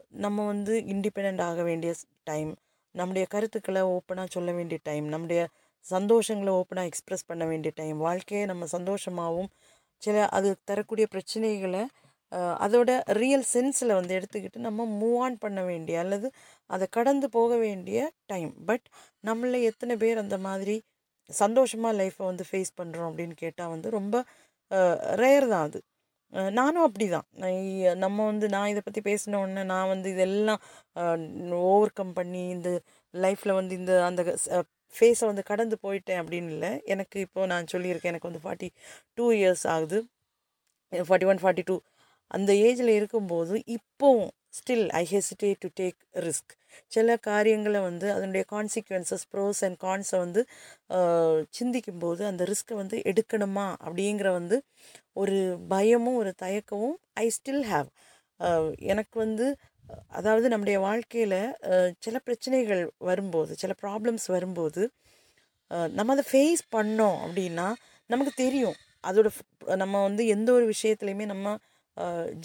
நம்ம 0.08 0.46
வந்து 0.46 0.80
இண்டிபெண்ட் 0.80 1.40
ஆக 1.40 1.62
வேண்டிய 1.62 1.94
டைம் 2.22 2.56
நம்முடைய 2.94 3.26
கருத்துக்களை 3.30 3.82
ஓப்பனாக 3.82 4.28
சொல்ல 4.28 4.52
வேண்டிய 4.52 4.78
டைம் 4.82 5.06
நம்முடைய 5.08 5.48
சந்தோஷங்களை 5.90 6.52
ஓப்பனாக 6.60 6.90
எக்ஸ்ப்ரெஸ் 6.90 7.26
பண்ண 7.26 7.44
வேண்டிய 7.44 7.72
டைம் 7.74 7.98
வாழ்க்கையை 7.98 8.46
நம்ம 8.46 8.64
சந்தோஷமாகவும் 8.72 9.50
சில 10.02 10.28
அது 10.28 10.56
தரக்கூடிய 10.64 11.06
பிரச்சனைகளை 11.10 11.82
அதோட 12.64 12.90
ரியல் 13.20 13.46
சென்ஸில் 13.54 13.98
வந்து 13.98 14.16
எடுத்துக்கிட்டு 14.18 14.66
நம்ம 14.66 14.86
மூவ் 15.00 15.18
ஆன் 15.26 15.36
பண்ண 15.44 15.60
வேண்டிய 15.70 15.96
அல்லது 16.04 16.28
அதை 16.70 16.86
கடந்து 16.98 17.26
போக 17.36 17.56
வேண்டிய 17.66 17.98
டைம் 18.32 18.52
பட் 18.68 18.86
நம்மள 19.28 19.60
எத்தனை 19.70 19.96
பேர் 20.02 20.22
அந்த 20.24 20.38
மாதிரி 20.46 20.76
சந்தோஷமாக 21.30 21.94
லைஃப்பை 22.00 22.24
வந்து 22.30 22.44
ஃபேஸ் 22.50 22.72
பண்ணுறோம் 22.80 23.08
அப்படின்னு 23.10 23.36
கேட்டால் 23.44 23.72
வந்து 23.74 23.90
ரொம்ப 23.98 24.16
ரேர் 25.22 25.46
தான் 25.52 25.66
அது. 25.68 25.80
நானும் 26.58 26.84
அப்படி 26.86 27.06
தான் 27.14 27.26
நம்ம 28.04 28.18
வந்து 28.30 28.46
நான் 28.54 28.70
இதை 28.72 28.82
பற்றி 28.84 29.00
பேசின 29.08 29.40
உடனே 29.42 29.62
நான் 29.72 29.90
வந்து 29.94 30.08
இதெல்லாம் 30.14 30.60
ஓவர் 31.70 31.96
கம் 31.98 32.14
பண்ணி 32.18 32.42
இந்த 32.56 32.70
லைஃப்பில் 33.14 33.58
வந்து 33.60 33.74
இந்த 33.80 33.94
அந்த 34.08 34.22
ஃபேஸை 34.94 35.26
வந்து 35.30 35.42
கடந்து 35.50 35.76
போயிட்டேன் 35.84 36.20
அப்படின்னு 36.22 36.50
இல்லை. 36.56 36.70
எனக்கு 36.94 37.18
இப்போது 37.26 37.50
நான் 37.52 37.70
சொல்லியிருக்கேன் 37.74 38.12
எனக்கு 38.12 38.30
வந்து 38.30 38.42
ஃபார்ட்டி 38.44 38.68
டூ 39.18 39.26
இயர்ஸ் 39.38 39.64
ஆகுது. 39.74 39.98
ஃபார்ட்டி 40.92 41.28
ஒன் 41.32 41.40
ஃபார்ட்டி 41.42 41.64
டூ 41.70 41.76
அந்த 42.32 42.52
ஏஜில் 42.66 42.90
இருக்கும்போது 42.90 43.54
இப்போவும் 43.68 44.30
still 44.56 44.86
I 44.92 45.02
hesitate 45.10 45.60
to 45.60 45.68
take 45.80 45.98
risk 46.18 46.52
சில 46.86 47.16
காரியங்களை 47.20 47.80
வந்து 47.80 48.06
அதனுடைய 48.12 48.44
கான்சிக்வன்சஸ் 48.52 49.24
ப்ரோஸ் 49.32 49.60
அண்ட் 49.60 49.78
கான்ஸை 49.80 50.18
வந்து 50.18 50.42
சிந்திக்கும் 50.90 51.46
சிந்திக்கும்போது 51.58 52.22
அந்த 52.26 52.42
ரிஸ்க்கை 52.44 52.74
வந்து 52.74 52.96
எடுக்கணுமா 53.10 53.66
அப்படிங்கிற 53.86 54.28
வந்து 54.32 54.56
ஒரு 55.12 55.38
பயமும் 55.68 56.16
ஒரு 56.16 56.32
தயக்கமும் 56.42 56.96
ஐ 57.20 57.26
ஸ்டில் 57.38 57.64
ஹாவ் 57.72 57.90
எனக்கு 58.84 59.16
வந்து 59.18 59.46
அதாவது 60.10 60.46
நம்முடைய 60.48 60.78
வாழ்க்கையில் 60.80 61.40
சில 61.98 62.16
பிரச்சனைகள் 62.18 62.82
வரும்போது 62.98 63.52
சில 63.56 63.72
ப்ராப்ளம்ஸ் 63.82 64.26
வரும்போது 64.26 64.82
நம்ம 65.90 66.12
அதை 66.12 66.24
ஃபேஸ் 66.30 66.62
பண்ணோம் 66.76 67.18
அப்படின்னா 67.24 67.68
நமக்கு 68.10 68.32
தெரியும். 68.36 68.78
அதோட 69.06 69.28
நம்ம 69.76 70.02
வந்து 70.02 70.22
எந்த 70.26 70.48
ஒரு 70.52 70.64
விஷயத்துலையுமே 70.72 71.26
நம்ம 71.26 71.54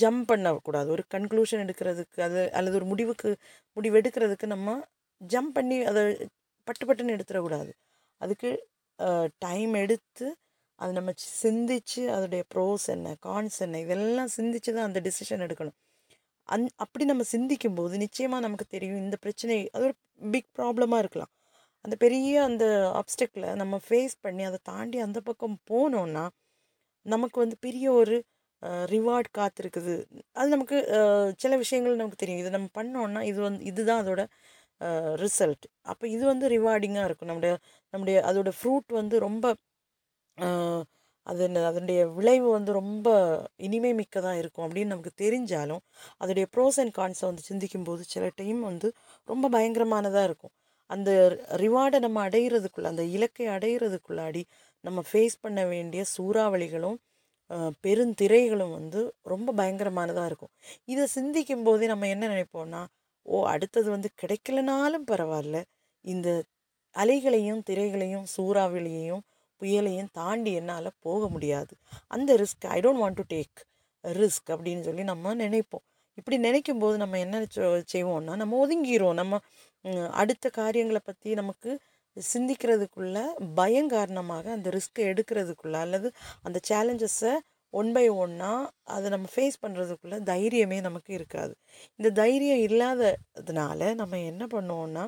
ஜம்ப் 0.02 0.24
பண்ணக்கூடாது. 0.26 0.90
ஒரு 0.90 1.04
கன்க்ளூஷன் 1.14 1.70
எடுக்கிறதுக்கு 1.70 2.22
அது 2.22 2.52
அல்லது 2.52 2.76
ஒரு 2.76 2.86
முடிவுக்கு 2.86 3.38
முடிவு 3.74 4.02
எடுக்கிறதுக்கு 4.02 4.46
நம்ம 4.46 4.82
ஜம்ப் 5.28 5.54
பண்ணி 5.54 5.84
அதை 5.84 6.30
பட்டு 6.64 6.86
பட்டுன்னு 6.86 7.20
எடுத்துடக்கூடாது. 7.20 7.72
அதுக்கு 8.18 8.68
டைம் 9.38 9.74
எடுத்து 9.74 10.36
அது 10.76 10.92
நம்ம 10.94 11.12
சி- 11.12 11.46
சிந்திச்சு 11.46 12.00
அதோடைய 12.00 12.44
ப்ரோஸ் 12.56 12.86
என்ன 12.86 13.16
கான்ஸ் 13.26 13.60
என்ன 13.60 13.80
இதெல்லாம் 13.80 14.28
சிந்திச்சு 14.38 14.74
தான் 14.74 14.84
அந்த 14.84 15.02
டிசிஷன் 15.02 15.42
எடுக்கணும். 15.46 15.76
அந் 16.44 16.66
அப்படி 16.76 17.06
நம்ம 17.06 17.24
சிந்திக்கும் 17.24 17.74
போது 17.74 17.98
நிச்சயமாக 17.98 18.42
நமக்கு 18.42 18.66
தெரியும் 18.70 18.98
இந்த 18.98 19.16
பிரச்சனை 19.16 19.70
அது 19.70 19.84
ஒரு 19.84 19.94
பிக் 20.32 20.48
ப்ராப்ளமாக 20.58 20.98
இருக்கலாம். 20.98 21.32
அந்த 21.82 21.96
பெரிய 22.00 22.44
அந்த 22.44 22.66
ஆப்ஸ்டக்கில் 22.94 23.56
நம்ம 23.56 23.80
ஃபேஸ் 23.90 24.14
பண்ணி 24.20 24.44
அதை 24.44 24.58
தாண்டி 24.64 25.00
அந்த 25.00 25.22
பக்கம் 25.22 25.60
போனோன்னா 25.70 26.28
நமக்கு 27.02 27.40
வந்து 27.40 27.58
பெரிய 27.60 27.92
ஒரு 27.92 28.24
ரிவார்ட் 28.94 29.30
காத்திருக்குது. 29.38 29.96
அது 30.34 30.48
நமக்கு 30.50 30.78
சில 31.38 31.54
விஷயங்கள் 31.64 32.00
நமக்கு 32.02 32.22
தெரியும். 32.24 32.42
இது 32.44 32.52
நம்ம 32.58 32.70
பண்ணோன்னா 32.80 33.22
இது 33.32 33.40
வந்து 33.42 33.64
இதுதான் 33.72 34.02
அதோட 34.04 34.24
ரிசல்ட் 35.24 35.66
அப்போ 35.92 36.06
இது 36.08 36.24
வந்து 36.26 36.48
ரிவார்டிங்காக 36.56 37.08
இருக்கும். 37.10 37.30
நம்முடைய 37.32 37.54
நம்முடைய 37.94 38.18
அதோட 38.30 38.50
ஃப்ரூட் 38.60 38.92
வந்து 39.02 39.16
ரொம்ப 39.28 39.46
அது 41.28 41.44
அதனுடைய 41.70 42.02
விளைவு 42.18 42.48
வந்து 42.50 42.72
ரொம்ப 42.74 43.08
இனிமை 43.58 43.92
மிக்கதாக 43.94 44.42
இருக்கும் 44.42 44.66
அப்படின்னு 44.68 44.94
நமக்கு 44.94 45.14
தெரிஞ்சாலும் 45.24 45.82
அதோடைய 46.22 46.46
ப்ரோஸ் 46.56 46.80
அண்ட் 46.84 46.94
கான்ஸை 47.00 47.26
வந்து 47.30 47.44
சிந்திக்கும் 47.50 47.84
போது 47.84 48.04
சில 48.06 48.26
டைம் 48.36 48.62
வந்து 48.62 48.90
ரொம்ப 49.28 49.46
பயங்கரமானதாக 49.56 50.28
இருக்கும். 50.30 50.54
அந்த 50.90 51.10
ரிவார்டை 51.64 52.00
நம்ம 52.00 52.20
அடையிறதுக்குள்ள 52.30 52.90
அந்த 52.94 53.06
இலக்கை 53.16 53.48
அடையிறதுக்குள்ளாடி 53.48 54.44
நம்ம 54.84 55.00
ஃபேஸ் 55.12 55.38
பண்ண 55.42 55.62
வேண்டிய 55.66 56.02
சூறாவளிகளும் 56.16 56.98
பெருந்திரைகளும் 57.84 58.74
வந்து 58.78 59.02
ரொம்ப 59.24 59.54
பயங்கரமானதாக 59.54 60.30
இருக்கும். 60.30 60.54
இதை 60.86 61.06
சிந்திக்கும் 61.08 61.64
போதே 61.64 61.88
நம்ம 61.88 62.08
என்ன 62.08 62.28
நினைப்போம்னா 62.28 62.82
ஓ 63.26 63.38
அடுத்தது 63.46 63.88
வந்து 63.90 64.10
கிடைக்கலனாலும் 64.22 65.08
பரவாயில்ல 65.12 65.58
இந்த 66.06 66.30
அலைகளையும் 66.96 67.62
திரைகளையும் 67.70 68.28
சூறாவளியையும் 68.36 69.24
புயலையும் 69.62 70.12
தாண்டி 70.12 70.52
என்னால் 70.54 70.98
போக 71.00 71.22
முடியாது. 71.30 71.74
அந்த 72.08 72.30
risk 72.42 72.68
I 72.76 72.80
don't 72.80 73.02
want 73.04 73.20
to 73.22 73.26
take 73.36 73.60
risk 74.04 74.50
அப்படின்னு 74.54 74.82
சொல்லி 74.82 75.04
நம்ம 75.04 75.34
நினைப்போம். 75.36 75.86
இப்படி 76.18 76.38
நினைக்கும் 76.38 76.80
போது 76.80 76.96
நம்ம 76.98 77.20
என்ன 77.20 77.38
செய்வோம்னா 77.94 78.36
நம்ம 78.36 78.58
ஒதுங்கிரும் 78.66 79.18
நம்ம 79.22 79.40
அடுத்த 80.22 80.46
காரியங்களை 80.50 81.02
பற்றி 81.04 81.30
நமக்கு 81.34 81.72
சிந்திக்கிறதுக்குள்ள 82.34 83.18
பயம் 83.60 83.90
காரணமாக 83.96 84.46
அந்த 84.58 84.70
ரிஸ்க்கை 84.78 85.04
எடுக்கிறதுக்குள்ள 85.12 85.76
அல்லது 85.86 86.10
அந்த 86.44 86.58
சேலஞ்சஸை 86.70 87.34
ஒன் 87.74 87.90
பை 87.96 88.06
ஒன்னாக 88.24 88.70
அதை 88.96 89.08
நம்ம 89.14 89.28
ஃபேஸ் 89.34 89.58
பண்ணுறதுக்குள்ள 89.64 90.18
தைரியமே 90.32 90.78
நமக்கு 90.82 91.12
இருக்காது. 91.14 91.54
இந்த 92.00 92.10
தைரியம் 92.22 92.62
இல்லாததுனால 92.68 93.90
நம்ம 94.02 94.20
என்ன 94.32 94.44
பண்ணுவோம்னா 94.56 95.04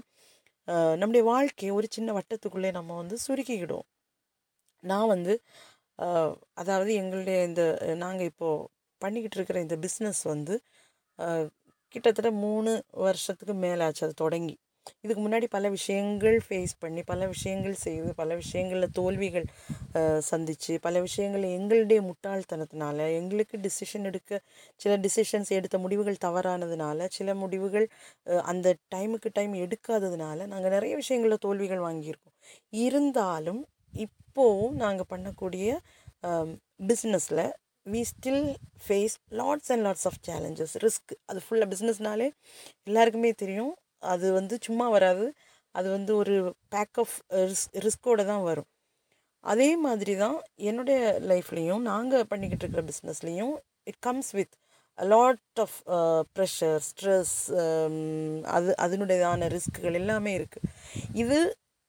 நம்முடைய 1.01 1.23
வாழ்க்கையை 1.31 1.71
ஒரு 1.77 1.87
சின்ன 1.97 2.09
வட்டத்துக்குள்ளே 2.17 2.71
நம்ம 2.79 2.95
வந்து 3.01 3.15
சுருக்கிக்கிடுவோம். 3.27 3.87
நான் 4.83 5.11
வந்து 5.15 5.33
அதாவது 6.61 6.91
எங்களுடைய 7.01 7.37
இந்த 7.49 7.63
நாங்கள் 8.03 8.29
இப்போது 8.31 8.67
பண்ணிக்கிட்டு 9.01 9.37
இருக்கிற 9.39 9.59
இந்த 9.65 9.75
பிஸ்னஸ் 9.85 10.21
வந்து 10.33 10.55
கிட்டத்தட்ட 11.95 12.31
மூணு 12.45 12.71
வருஷத்துக்கு 13.05 13.55
மேலே 13.65 13.83
ஆச்சு 13.87 14.03
அது 14.07 14.15
தொடங்கி. 14.23 14.55
இதுக்கு 15.01 15.21
முன்னாடி 15.25 15.47
பல 15.49 15.69
விஷயங்கள் 15.69 16.37
ஃபேஸ் 16.47 16.73
பண்ணி 16.79 17.01
பல 17.03 17.27
விஷயங்கள் 17.27 17.75
செய்து 17.85 18.09
பல 18.13 18.35
விஷயங்களில் 18.35 18.91
தோல்விகள் 18.91 19.47
சந்தித்து 20.29 20.73
பல 20.79 20.99
விஷயங்கள் 20.99 21.45
எங்களுடைய 21.57 22.01
முட்டாள்தனத்தினால 22.09 23.07
எங்களுக்கு 23.19 23.57
டிசிஷன் 23.57 24.07
எடுக்க 24.11 24.41
சில 24.75 24.97
டிசிஷன்ஸ் 24.97 25.51
எடுத்த 25.59 25.77
முடிவுகள் 25.77 26.23
தவறானதுனால 26.25 27.07
சில 27.17 27.35
முடிவுகள் 27.35 27.87
அந்த 28.51 28.75
டைமுக்கு 28.95 29.31
டைம் 29.33 29.55
எடுக்காததுனால 29.65 30.47
நாங்கள் 30.53 30.75
நிறைய 30.77 30.95
விஷயங்களில் 30.95 31.43
தோல்விகள் 31.47 31.85
வாங்கியிருக்கோம். 31.87 32.35
இருந்தாலும் 32.85 33.61
இப்போவும் 33.93 34.77
நாங்கள் 34.83 35.11
பண்ணக்கூடிய 35.13 35.67
பிஸ்னஸில் 36.89 37.45
we 37.91 38.01
still 38.11 38.45
face 38.85 39.15
lots 39.39 39.69
and 39.73 39.83
lots 39.87 40.07
of 40.09 40.19
challenges 40.27 40.75
risk 40.85 41.13
அது 41.25 41.39
ஃபுல்லாக 41.45 41.67
பிஸ்னஸ்னாலே 41.73 42.27
எல்லாருக்குமே 42.87 43.31
தெரியும். 43.43 43.73
அது 44.03 44.27
வந்து 44.39 44.55
சும்மா 44.67 44.87
வராது. 44.95 45.25
அது 45.75 45.87
வந்து 45.97 46.11
ஒரு 46.21 46.35
பேக் 46.73 46.97
ஆஃப் 47.03 47.15
ரிஸ் 47.49 47.67
ரிஸ்கோட 47.85 48.21
தான் 48.25 48.43
வரும். 48.49 48.69
அதே 49.43 49.69
மாதிரி 49.85 50.13
தான் 50.23 50.37
என்னுடைய 50.69 50.99
லைஃப்லேயும் 51.31 51.83
நாங்கள் 51.91 52.29
பண்ணிக்கிட்டு 52.31 52.63
இருக்கிற 52.65 52.83
பிஸ்னஸ்லேயும் 52.89 53.53
it 53.91 54.01
comes 54.07 54.31
with 54.39 54.55
lot 54.97 55.59
of 55.59 55.77
pressure 56.35 56.79
stress 56.87 57.35
அது 58.55 58.71
அதனுடையதான 58.85 59.47
ரிஸ்க்குகள் 59.55 59.99
எல்லாமே 60.01 60.31
இருக்குது 60.39 60.69
இது 61.23 61.39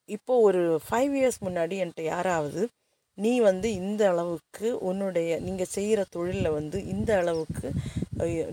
இப்போ 0.08 0.34
ஒரு 0.48 0.62
ஃபைவ் 0.86 1.12
இயர்ஸ் 1.20 1.40
முன்னாடி 1.46 1.74
என்கிட்ட 1.82 2.04
யாராவது 2.06 2.62
நீ 3.18 3.32
வந்து 3.40 3.68
இந்த 3.80 4.02
அளவுக்கு 4.10 4.68
உன்னுடைய 4.80 5.30
நீங்கள் 5.40 5.72
செய்கிற 5.72 6.00
தொழிலில் 6.10 6.56
வந்து 6.58 6.78
இந்த 6.86 7.10
அளவுக்கு 7.18 7.68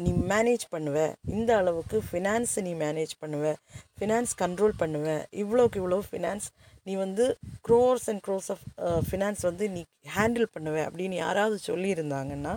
நீ 0.05 0.12
மேனேஜ் 0.33 0.65
பண்ணுவ. 0.74 0.97
இந்த 1.36 1.51
அளவுக்கு 1.62 1.97
ஃபினான்ஸை 2.09 2.62
நீ 2.67 2.74
மேனேஜ் 2.83 3.13
பண்ணுவ. 3.24 3.53
ஃபினான்ஸ் 4.00 4.33
கண்ட்ரோல் 4.41 4.75
பண்ணுவ. 4.81 5.07
இவ்வளோக்கு 5.43 5.79
இவ்வளோ 5.81 6.00
ஃபினான்ஸ் 6.09 6.47
நீ 6.88 6.95
வந்து 7.03 7.25
crores 7.67 8.07
and 8.12 8.24
crores 8.27 8.50
of 8.53 8.65
finance 9.09 9.41
வந்து 9.50 9.65
நீ 9.75 9.81
ஹேண்டில் 10.17 10.47
பண்ணுவ 10.55 10.75
அப்படின்னு 10.88 11.17
யாராவது 11.25 11.57
சொல்லியிருந்தாங்கன்னா 11.69 12.53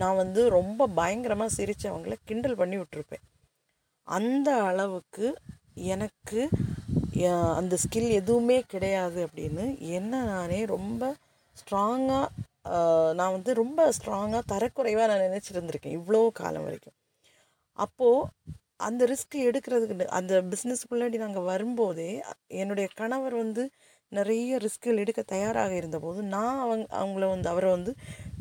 நான் 0.00 0.20
வந்து 0.22 0.40
ரொம்ப 0.58 0.86
பயங்கரமாக 1.00 1.54
சிரித்து 1.58 1.86
அவங்கள 1.92 2.16
கிண்டல் 2.30 2.58
பண்ணி 2.62 2.76
விட்டுருப்பேன். 2.80 3.24
அந்த 4.06 4.48
அளவுக்கு 4.70 5.26
எனக்கு 5.94 6.40
அந்த 7.58 7.74
ஸ்கில் 7.82 8.10
எதுவுமே 8.20 8.56
கிடையாது 8.72 9.18
அப்படின்னு 9.26 9.64
என்ன 9.98 10.22
நானே 10.32 10.58
ரொம்ப 10.74 11.02
ஸ்ட்ராங்காக 11.56 12.26
நான் 13.18 13.34
வந்து 13.36 13.52
ரொம்ப 13.62 13.80
ஸ்ட்ராங்காக 13.96 14.42
தரக்குறைவாக 14.52 15.08
நான் 15.10 15.26
நினச்சிருந்துருக்கேன் 15.28 15.96
இவ்வளோ 15.98 16.20
காலம் 16.40 16.66
வரைக்கும். 16.66 16.96
அப்போது 17.78 18.54
அந்த 18.86 19.02
ரிஸ்க் 19.12 19.36
எடுக்கிறதுக்கு 19.48 20.06
அந்த 20.18 20.34
பிஸ்னஸ்க்குள்ளாடி 20.52 21.18
நாங்கள் 21.24 21.48
வரும்போதே 21.52 22.10
என்னுடைய 22.62 22.86
கணவர் 23.00 23.36
வந்து 23.44 23.62
நிறைய 24.12 24.58
ரிஸ்க்குகள் 24.64 25.00
எடுக்க 25.02 25.20
தயாராக 25.32 25.72
இருந்தபோது 25.74 26.20
நான் 26.34 26.58
அவங்க 26.64 26.84
அவங்கள 27.00 27.24
வந்து 27.32 27.48
அவரை 27.52 27.70
வந்து 27.70 27.92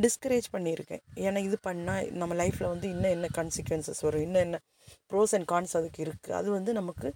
டிஸ்கரேஜ் 0.04 0.48
பண்ணியிருக்கேன். 0.56 1.04
ஏன்னா 1.26 1.40
இது 1.48 1.58
பண்ணால் 1.68 2.10
நம்ம 2.22 2.36
லைஃப்பில் 2.42 2.72
வந்து 2.74 2.88
இன்னும் 2.94 3.14
என்ன 3.18 3.28
கான்சிக்வன்சஸ் 3.38 4.04
வரும் 4.08 4.26
இன்னும் 4.28 4.44
என்ன 4.48 4.58
ப்ரோஸ் 5.12 5.34
அண்ட் 5.38 5.48
கான்ஸ் 5.52 5.74
அதுக்கு 5.80 6.02
இருக்குது 6.06 6.36
அது 6.40 6.50
வந்து 6.52 6.74
நமக்கு 6.74 7.08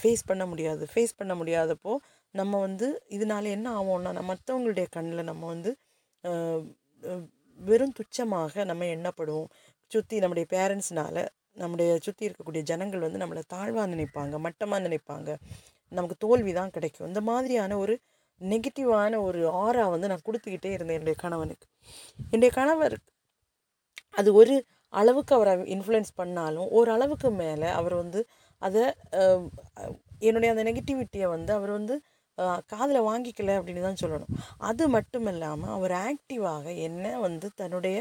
ஃபேஸ் 0.00 0.24
பண்ண 0.26 0.46
முடியாது. 0.46 0.84
ஃபேஸ் 0.92 1.18
பண்ண 1.20 1.34
முடியாதப்போ 1.34 1.94
நம்ம 2.34 2.60
வந்து 2.66 2.88
இதனால 3.16 3.44
என்ன 3.56 3.68
ஆகும்னா 3.78 4.12
நம்ம 4.18 4.28
மற்றவங்களுடைய 4.34 4.86
கண்ணில் 4.98 5.28
நம்ம 5.30 5.46
வந்து 5.46 5.72
வெறும் 7.58 7.94
துச்சமாக 7.98 8.64
நம்ம 8.70 8.86
எண்ணப்படுவோம். 8.94 9.50
சுற்றி 9.90 10.16
நம்முடைய 10.22 10.46
பேரண்ட்ஸ்னால 10.54 11.16
நம்முடைய 11.62 11.90
சுற்றி 12.04 12.24
இருக்கக்கூடிய 12.28 12.62
ஜனங்கள் 12.70 13.04
வந்து 13.06 13.20
நம்மளை 13.22 13.42
தாழ்வாக 13.54 13.86
நினைப்பாங்க 13.94 14.34
மட்டமாக 14.46 14.80
நினைப்பாங்க. 14.86 15.30
நமக்கு 15.92 16.16
தோல்வி 16.24 16.52
தான் 16.58 16.72
கிடைக்கும். 16.76 17.08
இந்த 17.10 17.20
மாதிரியான 17.30 17.76
ஒரு 17.84 17.94
நெகட்டிவான 18.40 19.18
ஒரு 19.26 19.40
ஆரா 19.64 19.84
வந்து 19.94 20.10
நான் 20.12 20.26
கொடுத்துக்கிட்டே 20.28 20.70
இருந்தேன் 20.76 20.98
என்னுடைய 20.98 21.16
கணவனுக்கு. 21.24 21.66
என்னுடைய 22.32 22.52
கணவர் 22.60 22.96
அது 24.20 24.30
ஒரு 24.40 24.54
அளவுக்கு 24.92 25.32
அவரை 25.36 25.52
இன்ஃப்ளூயன்ஸ் 25.74 26.12
பண்ணாலும் 26.20 26.68
ஒரு 26.78 26.90
அளவுக்கு 26.96 27.28
மேலே 27.42 27.68
அவர் 27.80 27.94
வந்து 28.02 28.20
அதை 28.62 28.82
என்னுடைய 30.28 30.48
அந்த 30.54 30.64
நெகட்டிவிட்டியை 30.70 31.28
வந்து 31.36 31.52
அவர் 31.58 31.72
வந்து 31.78 31.94
காதில் 32.72 33.06
வாங்கிக்கல 33.08 33.54
அப்படின்னு 33.58 33.82
தான் 33.86 34.00
சொல்லணும். 34.02 34.32
அது 34.68 34.84
மட்டும் 34.88 35.26
இல்லாமல் 35.32 35.72
அவர் 35.76 35.94
ஆக்டிவாக 36.06 36.66
என்ன 36.86 37.14
வந்து 37.26 37.48
தன்னுடைய 37.60 37.98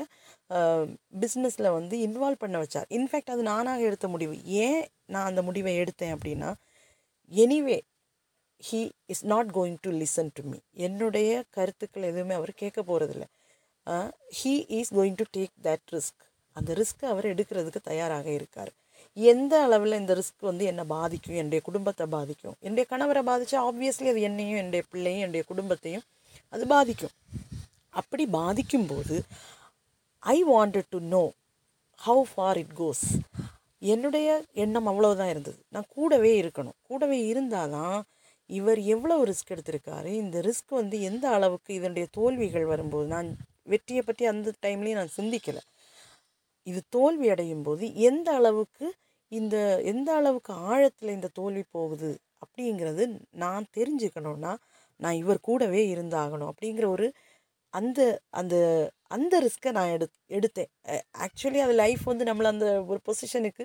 பிஸ்னஸில் 1.23 1.75
வந்து 1.77 1.97
இன்வால்வ் 2.07 2.43
பண்ண 2.43 2.57
வச்சார். 2.63 2.87
இன்ஃபேக்ட் 2.97 3.33
அது 3.35 3.43
நானாக 3.51 3.87
எடுத்த 3.89 4.07
முடிவு. 4.15 4.35
ஏன் 4.65 4.81
நான் 5.13 5.29
அந்த 5.31 5.43
முடிவை 5.49 5.73
எடுத்தேன் 5.83 6.15
அப்படின்னா 6.17 6.51
anyway 7.31 7.79
he 8.63 8.81
is 9.13 9.25
not 9.33 9.51
going 9.57 9.77
to 9.85 9.91
listen 10.01 10.33
to 10.37 10.43
me 10.49 10.57
என்னுடைய 10.87 11.29
கருத்துக்கள் 11.57 12.09
எதுவுமே 12.09 12.33
அவர் 12.39 12.59
கேட்க 12.61 12.81
போகிறதில்ல 12.89 13.27
he 14.39 14.53
is 14.79 14.93
going 14.97 15.17
to 15.21 15.25
take 15.37 15.55
that 15.67 15.87
risk 15.95 16.21
அந்த 16.55 16.71
ரிஸ்க்கை 16.79 17.07
அவர் 17.13 17.25
எடுக்கிறதுக்கு 17.33 17.81
தயாராக 17.89 18.27
இருக்கார். 18.39 18.71
எந்த 19.17 19.53
அளவில் 19.63 19.99
இந்த 19.99 20.13
ரிஸ்க் 20.19 20.49
வந்து 20.49 20.65
என்னை 20.65 20.83
பாதிக்கும் 20.95 21.35
என்னுடைய 21.35 21.61
குடும்பத்தை 21.67 22.05
பாதிக்கும்? 22.15 22.55
என்னுடைய 22.59 22.85
கணவரை 22.91 23.21
பாதித்தா 23.29 23.57
ஆப்வியஸ்லி 23.69 24.09
அது 24.11 24.21
என்னையும் 24.21 24.59
என்னுடைய 24.61 24.83
பிள்ளையும் 24.91 25.23
என்னுடைய 25.25 25.45
குடும்பத்தையும் 25.47 26.05
அது 26.49 26.65
பாதிக்கும். 26.67 27.15
அப்படி 28.01 28.25
பாதிக்கும்போது 28.39 29.15
I 30.23 30.37
wanted 30.53 30.89
to 30.89 30.99
know 31.15 31.23
how 31.99 32.23
far 32.31 32.57
it 32.57 32.75
goes 32.79 33.05
என்னுடைய 33.93 34.27
எண்ணம் 34.63 34.87
அவ்வளோதான் 34.91 35.31
இருந்தது. 35.33 35.59
நான் 35.73 35.91
கூடவே 35.95 36.31
இருக்கணும். 36.41 36.77
கூடவே 36.89 37.19
இருந்தால் 37.27 37.73
தான் 37.77 37.97
இவர் 38.49 38.79
எவ்வளோ 38.93 39.15
ரிஸ்க் 39.29 39.53
எடுத்திருக்காரு? 39.55 40.11
இந்த 40.23 40.37
ரிஸ்க் 40.47 40.71
வந்து 40.79 41.01
எந்த 41.01 41.25
அளவுக்கு 41.29 41.71
இதனுடைய 41.73 42.07
தோல்விகள் 42.17 42.65
வரும்போது 42.65 43.07
நான் 43.15 43.29
வெற்றியை 43.63 44.03
பற்றி 44.05 44.25
அந்த 44.25 44.53
டைம்லேயும் 44.65 44.99
நான் 45.01 45.17
சிந்திக்கலை. 45.19 45.61
இது 46.67 46.81
தோல்வி 46.89 47.27
அடையும் 47.29 47.63
போது 47.63 47.85
எந்த 48.09 48.29
அளவுக்கு 48.35 48.87
இந்த 49.31 49.55
எந்த 49.83 50.09
அளவுக்கு 50.15 50.51
ஆழத்தில் 50.69 51.15
இந்த 51.17 51.29
தோல்வி 51.33 51.63
போகுது 51.71 52.11
அப்படிங்கிறது 52.43 53.03
நான் 53.43 53.65
தெரிஞ்சுக்கணுன்னா 53.77 54.53
நான் 54.99 55.19
இவர் 55.23 55.39
கூடவே 55.41 55.81
இருந்தாகணும் 55.93 56.51
அப்படிங்கிற 56.51 56.85
ஒரு 56.87 57.07
அந்த 57.73 57.99
அந்த 58.31 58.55
அந்த 59.07 59.33
ரிஸ்க்கை 59.41 59.71
நான் 59.71 59.91
எடு 59.95 60.05
எடுத்தேன். 60.37 60.69
ஆக்சுவலி 61.25 61.59
அது 61.65 61.73
லைஃப் 61.73 62.03
வந்து 62.03 62.25
நம்மளை 62.25 62.45
அந்த 62.45 62.67
ஒரு 62.83 62.99
பொசிஷனுக்கு 63.07 63.63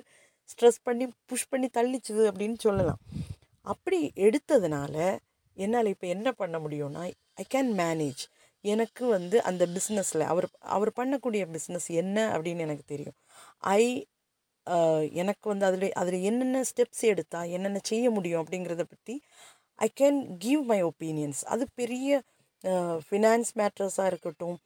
ஸ்ட்ரெஸ் 0.49 0.79
பண்ணி 0.83 1.05
புஷ் 1.25 1.49
பண்ணி 1.49 1.67
தள்ளிச்சுது 1.77 2.23
அப்படின்னு 2.31 2.57
சொல்லலாம். 2.59 3.01
அப்படி 3.67 3.99
எடுத்ததுனால 4.27 4.95
என்னால் 5.57 5.91
இப்போ 5.93 6.07
என்ன 6.07 6.29
பண்ண 6.31 6.55
முடியும்னா 6.59 7.03
ஐ 7.35 7.45
கேன் 7.55 7.71
மேனேஜ் 7.83 8.23
எனக்கு 8.67 9.03
வந்து 9.07 9.37
அந்த 9.43 9.63
பிஸ்னஸில் 9.67 10.23
அவர் 10.23 10.47
அவர் 10.59 10.91
பண்ணக்கூடிய 10.95 11.43
பிஸ்னஸ் 11.55 11.89
என்ன 12.01 12.17
அப்படின்னு 12.37 12.63
எனக்கு 12.65 12.83
தெரியும். 12.85 13.17
ஐ 13.75 13.83
எனக்கு 15.13 15.45
வந்து 15.49 15.65
அதில் 15.65 15.93
அதில் 15.93 16.21
என்னென்ன 16.21 16.61
ஸ்டெப்ஸ் 16.61 17.03
எடுத்தால் 17.03 17.49
என்னென்ன 17.49 17.79
செய்ய 17.83 18.09
முடியும் 18.09 18.41
அப்படிங்கிறத 18.43 18.83
பற்றி 18.83 19.15
I 19.79 19.87
can 19.99 20.19
give 20.39 20.61
my 20.63 20.79
opinions 20.83 21.41
அது 21.45 21.65
பெரிய 21.75 22.09
ஃபினான்ஸ் 23.09 23.51
மேட்டர்ஸாக 23.55 24.05
இருக்கட்டும் 24.05 24.57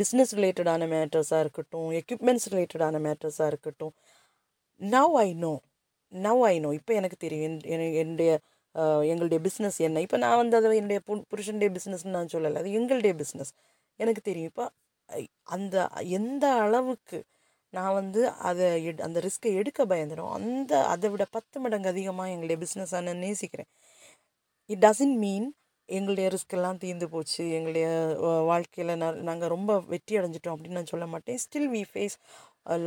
பிஸ்னஸ் 0.00 0.32
ரிலேட்டடான 0.38 0.82
மேட்டர்ஸாக 0.94 1.40
இருக்கட்டும் 1.40 1.88
எக்யூப்மெண்ட்ஸ் 1.90 2.48
ரிலேட்டடான 2.50 2.96
மேட்டர்ஸாக 3.06 3.46
இருக்கட்டும். 3.46 3.94
Now 4.80 5.14
I 5.24 5.28
know 5.34 5.52
now 6.12 6.40
I 6.50 6.54
know 6.60 6.70
இப்போ 6.78 6.92
எனக்கு 6.94 7.16
தெரியும் 7.16 7.56
என்- 7.74 7.94
என்னுடைய 8.02 8.32
எங்களுடைய 9.10 9.38
பிஸ்னஸ் 9.46 9.78
என்ன? 9.88 10.02
இப்போ 10.06 10.18
நான் 10.24 10.40
வந்து 10.42 10.56
அதை 10.58 10.70
என்னுடைய 10.80 11.00
பு 11.08 11.14
புருஷனுடைய 11.32 11.70
பிஸ்னஸ்ன்னு 11.76 12.16
நான் 12.18 12.32
சொல்லலை. 12.34 12.58
அது 12.62 12.70
எங்களுடைய 12.80 13.12
பிஸ்னஸ் 13.22 13.52
எனக்கு 14.02 14.22
தெரியும். 14.30 14.50
இப்போ 14.52 14.66
அந்த 15.56 15.76
எந்த 16.18 16.44
அளவுக்கு 16.64 17.18
நான் 17.76 17.96
வந்து 18.00 18.20
அதை 18.48 18.66
எடு 18.88 19.00
அந்த 19.06 19.18
ரிஸ்க்கை 19.26 19.50
எடுக்க 19.60 19.80
பயந்துடும் 19.92 20.32
அந்த 20.38 20.72
அதை 20.92 21.08
விட 21.12 21.24
பத்து 21.36 21.56
மடங்கு 21.64 21.92
அதிகமாக 21.92 22.32
எங்களுடைய 22.34 22.58
பிஸ்னஸை 22.64 23.00
நான் 23.08 23.22
நேசிக்கிறேன். 23.26 23.70
இட் 24.72 24.82
டசன்ட் 24.86 25.16
மீன் 25.24 25.48
எங்களுடைய 25.88 26.26
ரிஸ்கெல்லாம் 26.34 26.80
தீர்ந்து 26.84 27.06
போச்சு. 27.14 27.42
எங்களுடைய 27.56 27.86
வாழ்க்கையில் 28.50 28.92
ந 29.02 29.08
நாங்கள் 29.28 29.52
ரொம்ப 29.56 29.72
வெற்றி 29.92 30.14
அடைஞ்சிட்டோம் 30.20 30.54
அப்படின்னு 30.54 30.78
நான் 30.80 30.92
சொல்ல 30.92 31.06
மாட்டேன். 31.14 31.38
Still 31.44 31.70
we 31.74 31.82
face 31.90 32.16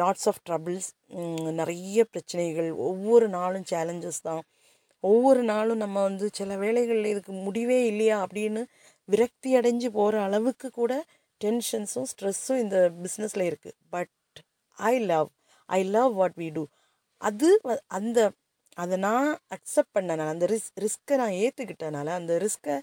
lots 0.01 0.27
of 0.31 0.41
troubles 0.47 0.89
நிறைய 1.61 2.05
பிரச்சனைகள். 2.13 2.69
ஒவ்வொரு 2.89 3.27
நாளும் 3.37 3.67
சேலஞ்சஸ் 3.73 4.21
தான். 4.29 4.43
ஒவ்வொரு 5.03 5.41
நாளும் 5.49 5.81
நம்ம 5.81 5.97
வந்து 6.03 6.25
சில 6.33 6.57
வேலைகளில் 6.57 7.11
இதுக்கு 7.11 7.33
முடிவே 7.43 7.79
இல்லையா 7.85 8.17
அப்படின்னு 8.23 8.61
விரக்தி 9.09 9.49
அடைஞ்சு 9.59 9.89
போகிற 9.93 10.15
அளவுக்கு 10.25 10.67
கூட 10.73 10.93
டென்ஷன்ஸும் 11.41 12.07
ஸ்ட்ரெஸ்ஸும் 12.11 12.61
இந்த 12.61 12.77
பிஸ்னஸில் 13.03 13.47
இருக்குது 13.47 13.77
but 13.89 14.13
I 14.77 14.93
love 15.05 15.29
I 15.69 15.81
love 15.91 16.11
what 16.15 16.37
we 16.37 16.49
do 16.51 16.63
அது 17.21 17.49
வ- 17.63 17.83
அந்த 17.91 18.19
அதை 18.77 18.97
நான் 19.03 19.25
அக்செப்ட் 19.55 19.95
பண்ணனால 19.95 20.29
அந்த 20.29 20.45
ரிஸ் 20.47 20.69
ரிஸ்க்கை 20.79 21.15
நான் 21.17 21.37
ஏற்றுக்கிட்டனால 21.41 22.09
அந்த 22.15 22.33
ரிஸ்க்கை 22.43 22.75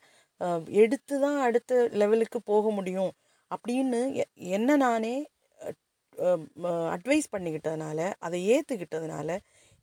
எடுத்து 0.76 1.14
தான் 1.20 1.38
அடுத்த 1.42 1.70
லெவலுக்கு 1.96 2.38
போக 2.48 2.70
முடியும் 2.70 3.12
அப்படின்னு 3.50 4.00
எ- 4.20 4.30
என்ன 4.54 4.76
நானே 4.82 5.14
அட்வைஸ் 6.94 7.32
பண்ணிக்கிட்டதுனால 7.32 7.98
அதை 8.20 8.38
ஏற்றுக்கிட்டதுனால 8.52 9.30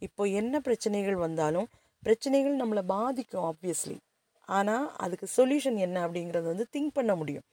இப்போ 0.01 0.23
என்ன 0.39 0.59
பிரச்சனைகள் 0.59 1.17
வந்தாலும் 1.17 1.67
பிரச்சனைகள் 2.03 2.55
நம்மளை 2.61 2.83
பாதிக்கும் 2.95 3.45
ஆப்வியஸ்லி 3.49 3.97
ஆனால் 4.47 4.85
அதுக்கு 4.97 5.27
சொல்யூஷன் 5.37 5.77
என்ன 5.85 5.97
அப்படிங்கிறது 6.07 6.47
வந்து 6.53 6.65
திங்க் 6.75 6.93
பண்ண 6.93 7.15
முடியும். 7.15 7.45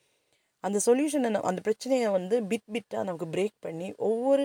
அந்த 0.64 0.78
சொல்யூஷனை 0.86 1.40
அந்த 1.50 1.60
பிரச்சனையை 1.60 2.08
வந்து 2.08 2.36
பிட் 2.50 2.68
பிட்டாக 2.74 3.04
நமக்கு 3.08 3.26
பிரேக் 3.36 3.56
பண்ணி 3.60 3.88
ஒவ்வொரு 4.08 4.44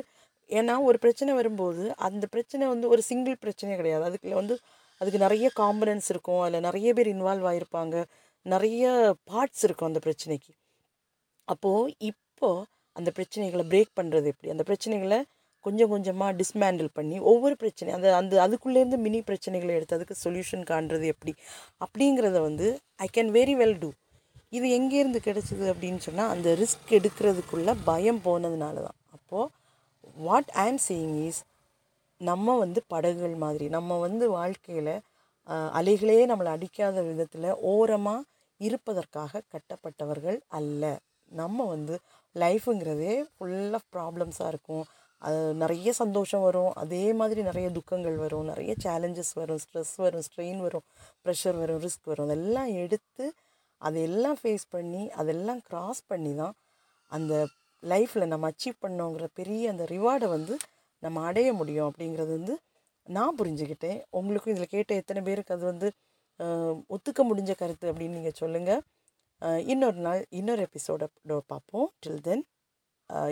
ஏன்னா 0.49 0.73
ஒரு 0.87 0.97
பிரச்சனை 0.99 1.31
வரும்போது 1.33 1.83
அந்த 2.07 2.25
பிரச்சனை 2.27 2.67
வந்து 2.67 2.87
ஒரு 2.89 3.01
சிங்கிள் 3.01 3.37
பிரச்சனை 3.37 3.75
கிடையாது. 3.75 4.03
அதுக்குள்ள 4.09 4.33
வந்து 4.33 4.55
அதுக்கு 5.01 5.19
நிறைய 5.19 5.47
காம்பனன்ஸ் 5.55 6.09
இருக்கும். 6.09 6.41
அதில் 6.41 6.65
நிறைய 6.67 6.89
பேர் 6.93 7.09
இன்வால்வ் 7.15 7.47
ஆகிருப்பாங்க 7.51 7.95
நிறைய 8.45 8.85
பார்ட்ஸ் 9.31 9.63
இருக்கும் 9.63 9.89
அந்த 9.93 10.01
பிரச்சனைக்கு. 10.07 10.51
அப்போது 11.47 11.93
இப்போ 11.99 12.49
அந்த 12.95 13.11
பிரச்சனைகளை 13.17 13.63
பிரேக் 13.71 13.91
பண்ணுறது 13.99 14.25
எப்படி? 14.25 14.49
அந்த 14.49 14.63
பிரச்சனைகளை 14.67 15.19
கொஞ்சம் 15.65 15.91
கொஞ்சமாக 15.93 16.31
டிஸ்மேண்டில் 16.41 16.89
பண்ணி 16.97 17.17
ஒவ்வொரு 17.31 17.55
பிரச்சனையும் 17.61 17.97
அந்த 17.99 18.09
அந்த 18.21 18.35
அதுக்குள்ளேருந்து 18.45 18.97
மினி 19.05 19.19
பிரச்சனைகளை 19.29 19.73
எடுத்து 19.77 19.97
அதுக்கு 19.97 20.15
சொல்யூஷன் 20.23 20.65
காண்றது 20.71 21.05
எப்படி? 21.13 21.33
அப்படிங்கிறத 21.85 22.39
வந்து 22.49 22.67
I 23.05 23.07
can 23.17 23.31
very 23.39 23.55
well 23.61 23.77
do 23.83 23.89
இது 24.57 24.67
எங்கேருந்து 24.77 25.19
கிடச்சிது 25.27 25.65
அப்படின்னு 25.73 26.01
சொன்னால் 26.07 26.31
அந்த 26.35 26.49
ரிஸ்க் 26.61 26.91
எடுக்கிறதுக்குள்ளே 26.97 27.73
பயம் 27.89 28.21
போனதுனால 28.27 28.75
தான் 28.87 28.97
அப்போது 29.17 29.51
வாட் 30.27 30.51
ஐ 30.63 30.65
ஆம் 30.71 30.81
சேயிங் 30.87 31.17
இஸ் 31.27 31.41
நம்ம 32.21 32.55
வந்து 32.63 32.79
படகுகள் 32.93 33.35
மாதிரி 33.45 33.65
நம்ம 33.77 33.97
வந்து 34.05 34.25
வாழ்க்கையில் 34.37 34.93
அலைகளே 35.79 36.19
நம்மளை 36.31 36.51
அடிக்காத 36.57 37.01
விதத்தில் 37.07 37.49
ஓரமாக 37.71 38.21
இருப்பதற்காக 38.59 39.41
கட்டப்பட்டவர்கள் 39.53 40.37
அல்ல. 40.59 40.83
நம்ம 41.31 41.65
வந்து 41.73 41.95
லைஃபுங்கிறதே 42.35 43.13
ஃபுல் 43.33 43.73
ஆஃப் 43.79 43.89
ப்ராப்ளம்ஸாக 43.95 44.51
இருக்கும். 44.53 44.85
அது 45.21 45.39
நிறைய 45.63 45.89
சந்தோஷம் 46.01 46.43
வரும். 46.47 46.71
அதே 46.83 47.03
மாதிரி 47.19 47.41
நிறைய 47.49 47.67
துக்கங்கள் 47.77 48.17
வரும். 48.23 48.45
நிறைய 48.51 48.71
சேலஞ்சஸ் 48.85 49.33
வரும். 49.41 49.61
ஸ்ட்ரெஸ் 49.63 49.95
வரும். 50.05 50.25
ஸ்ட்ரெயின் 50.27 50.61
வரும். 50.65 50.85
ப்ரெஷர் 51.25 51.57
வரும். 51.61 51.81
ரிஸ்க் 51.85 52.09
வரும். 52.11 52.27
அதெல்லாம் 52.29 52.71
எடுத்து 52.83 53.25
அதையெல்லாம் 53.81 54.37
ஃபேஸ் 54.41 54.65
பண்ணி 54.75 55.03
அதெல்லாம் 55.21 55.61
கிராஸ் 55.67 56.01
பண்ணி 56.11 56.31
தான் 56.41 56.55
அந்த 57.11 57.33
லைஃப்பில் 57.83 58.31
நம்ம 58.33 58.49
அச்சீவ் 58.51 58.77
பண்ணோங்கிற 58.85 59.25
பெரிய 59.39 59.71
அந்த 59.73 59.83
ரிவார்டை 59.93 60.27
வந்து 60.35 60.55
நம்ம 61.03 61.23
அடைய 61.29 61.49
முடியும் 61.59 61.87
அப்படிங்கிறது 61.89 62.31
வந்து 62.37 62.55
நான் 63.07 63.37
புரிஞ்சுக்கிட்டேன். 63.39 63.99
உங்களுக்கும் 64.19 64.53
இதில் 64.53 64.73
கேட்ட 64.75 64.91
எத்தனை 65.01 65.21
பேருக்கு 65.27 65.55
அது 65.57 65.65
வந்து 65.71 65.87
ஒத்துக்க 66.95 67.21
முடிஞ்ச 67.29 67.51
கருத்து 67.59 67.91
அப்படின்னு 67.91 68.17
நீங்கள் 68.19 68.39
சொல்லுங்கள் 68.41 68.81
இன்னொரு 69.73 69.99
நாள் 70.07 70.21
இன்னொரு 70.39 70.61
எபிசோட 70.67 71.03
பார்ப்போம். 71.51 71.87
Till 72.03 72.23
then 72.29 72.43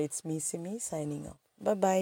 it's 0.05 0.23
me 0.29 0.37
Simi 0.51 0.73
signing 0.91 1.25
off 1.31 1.42
bye 1.61 2.01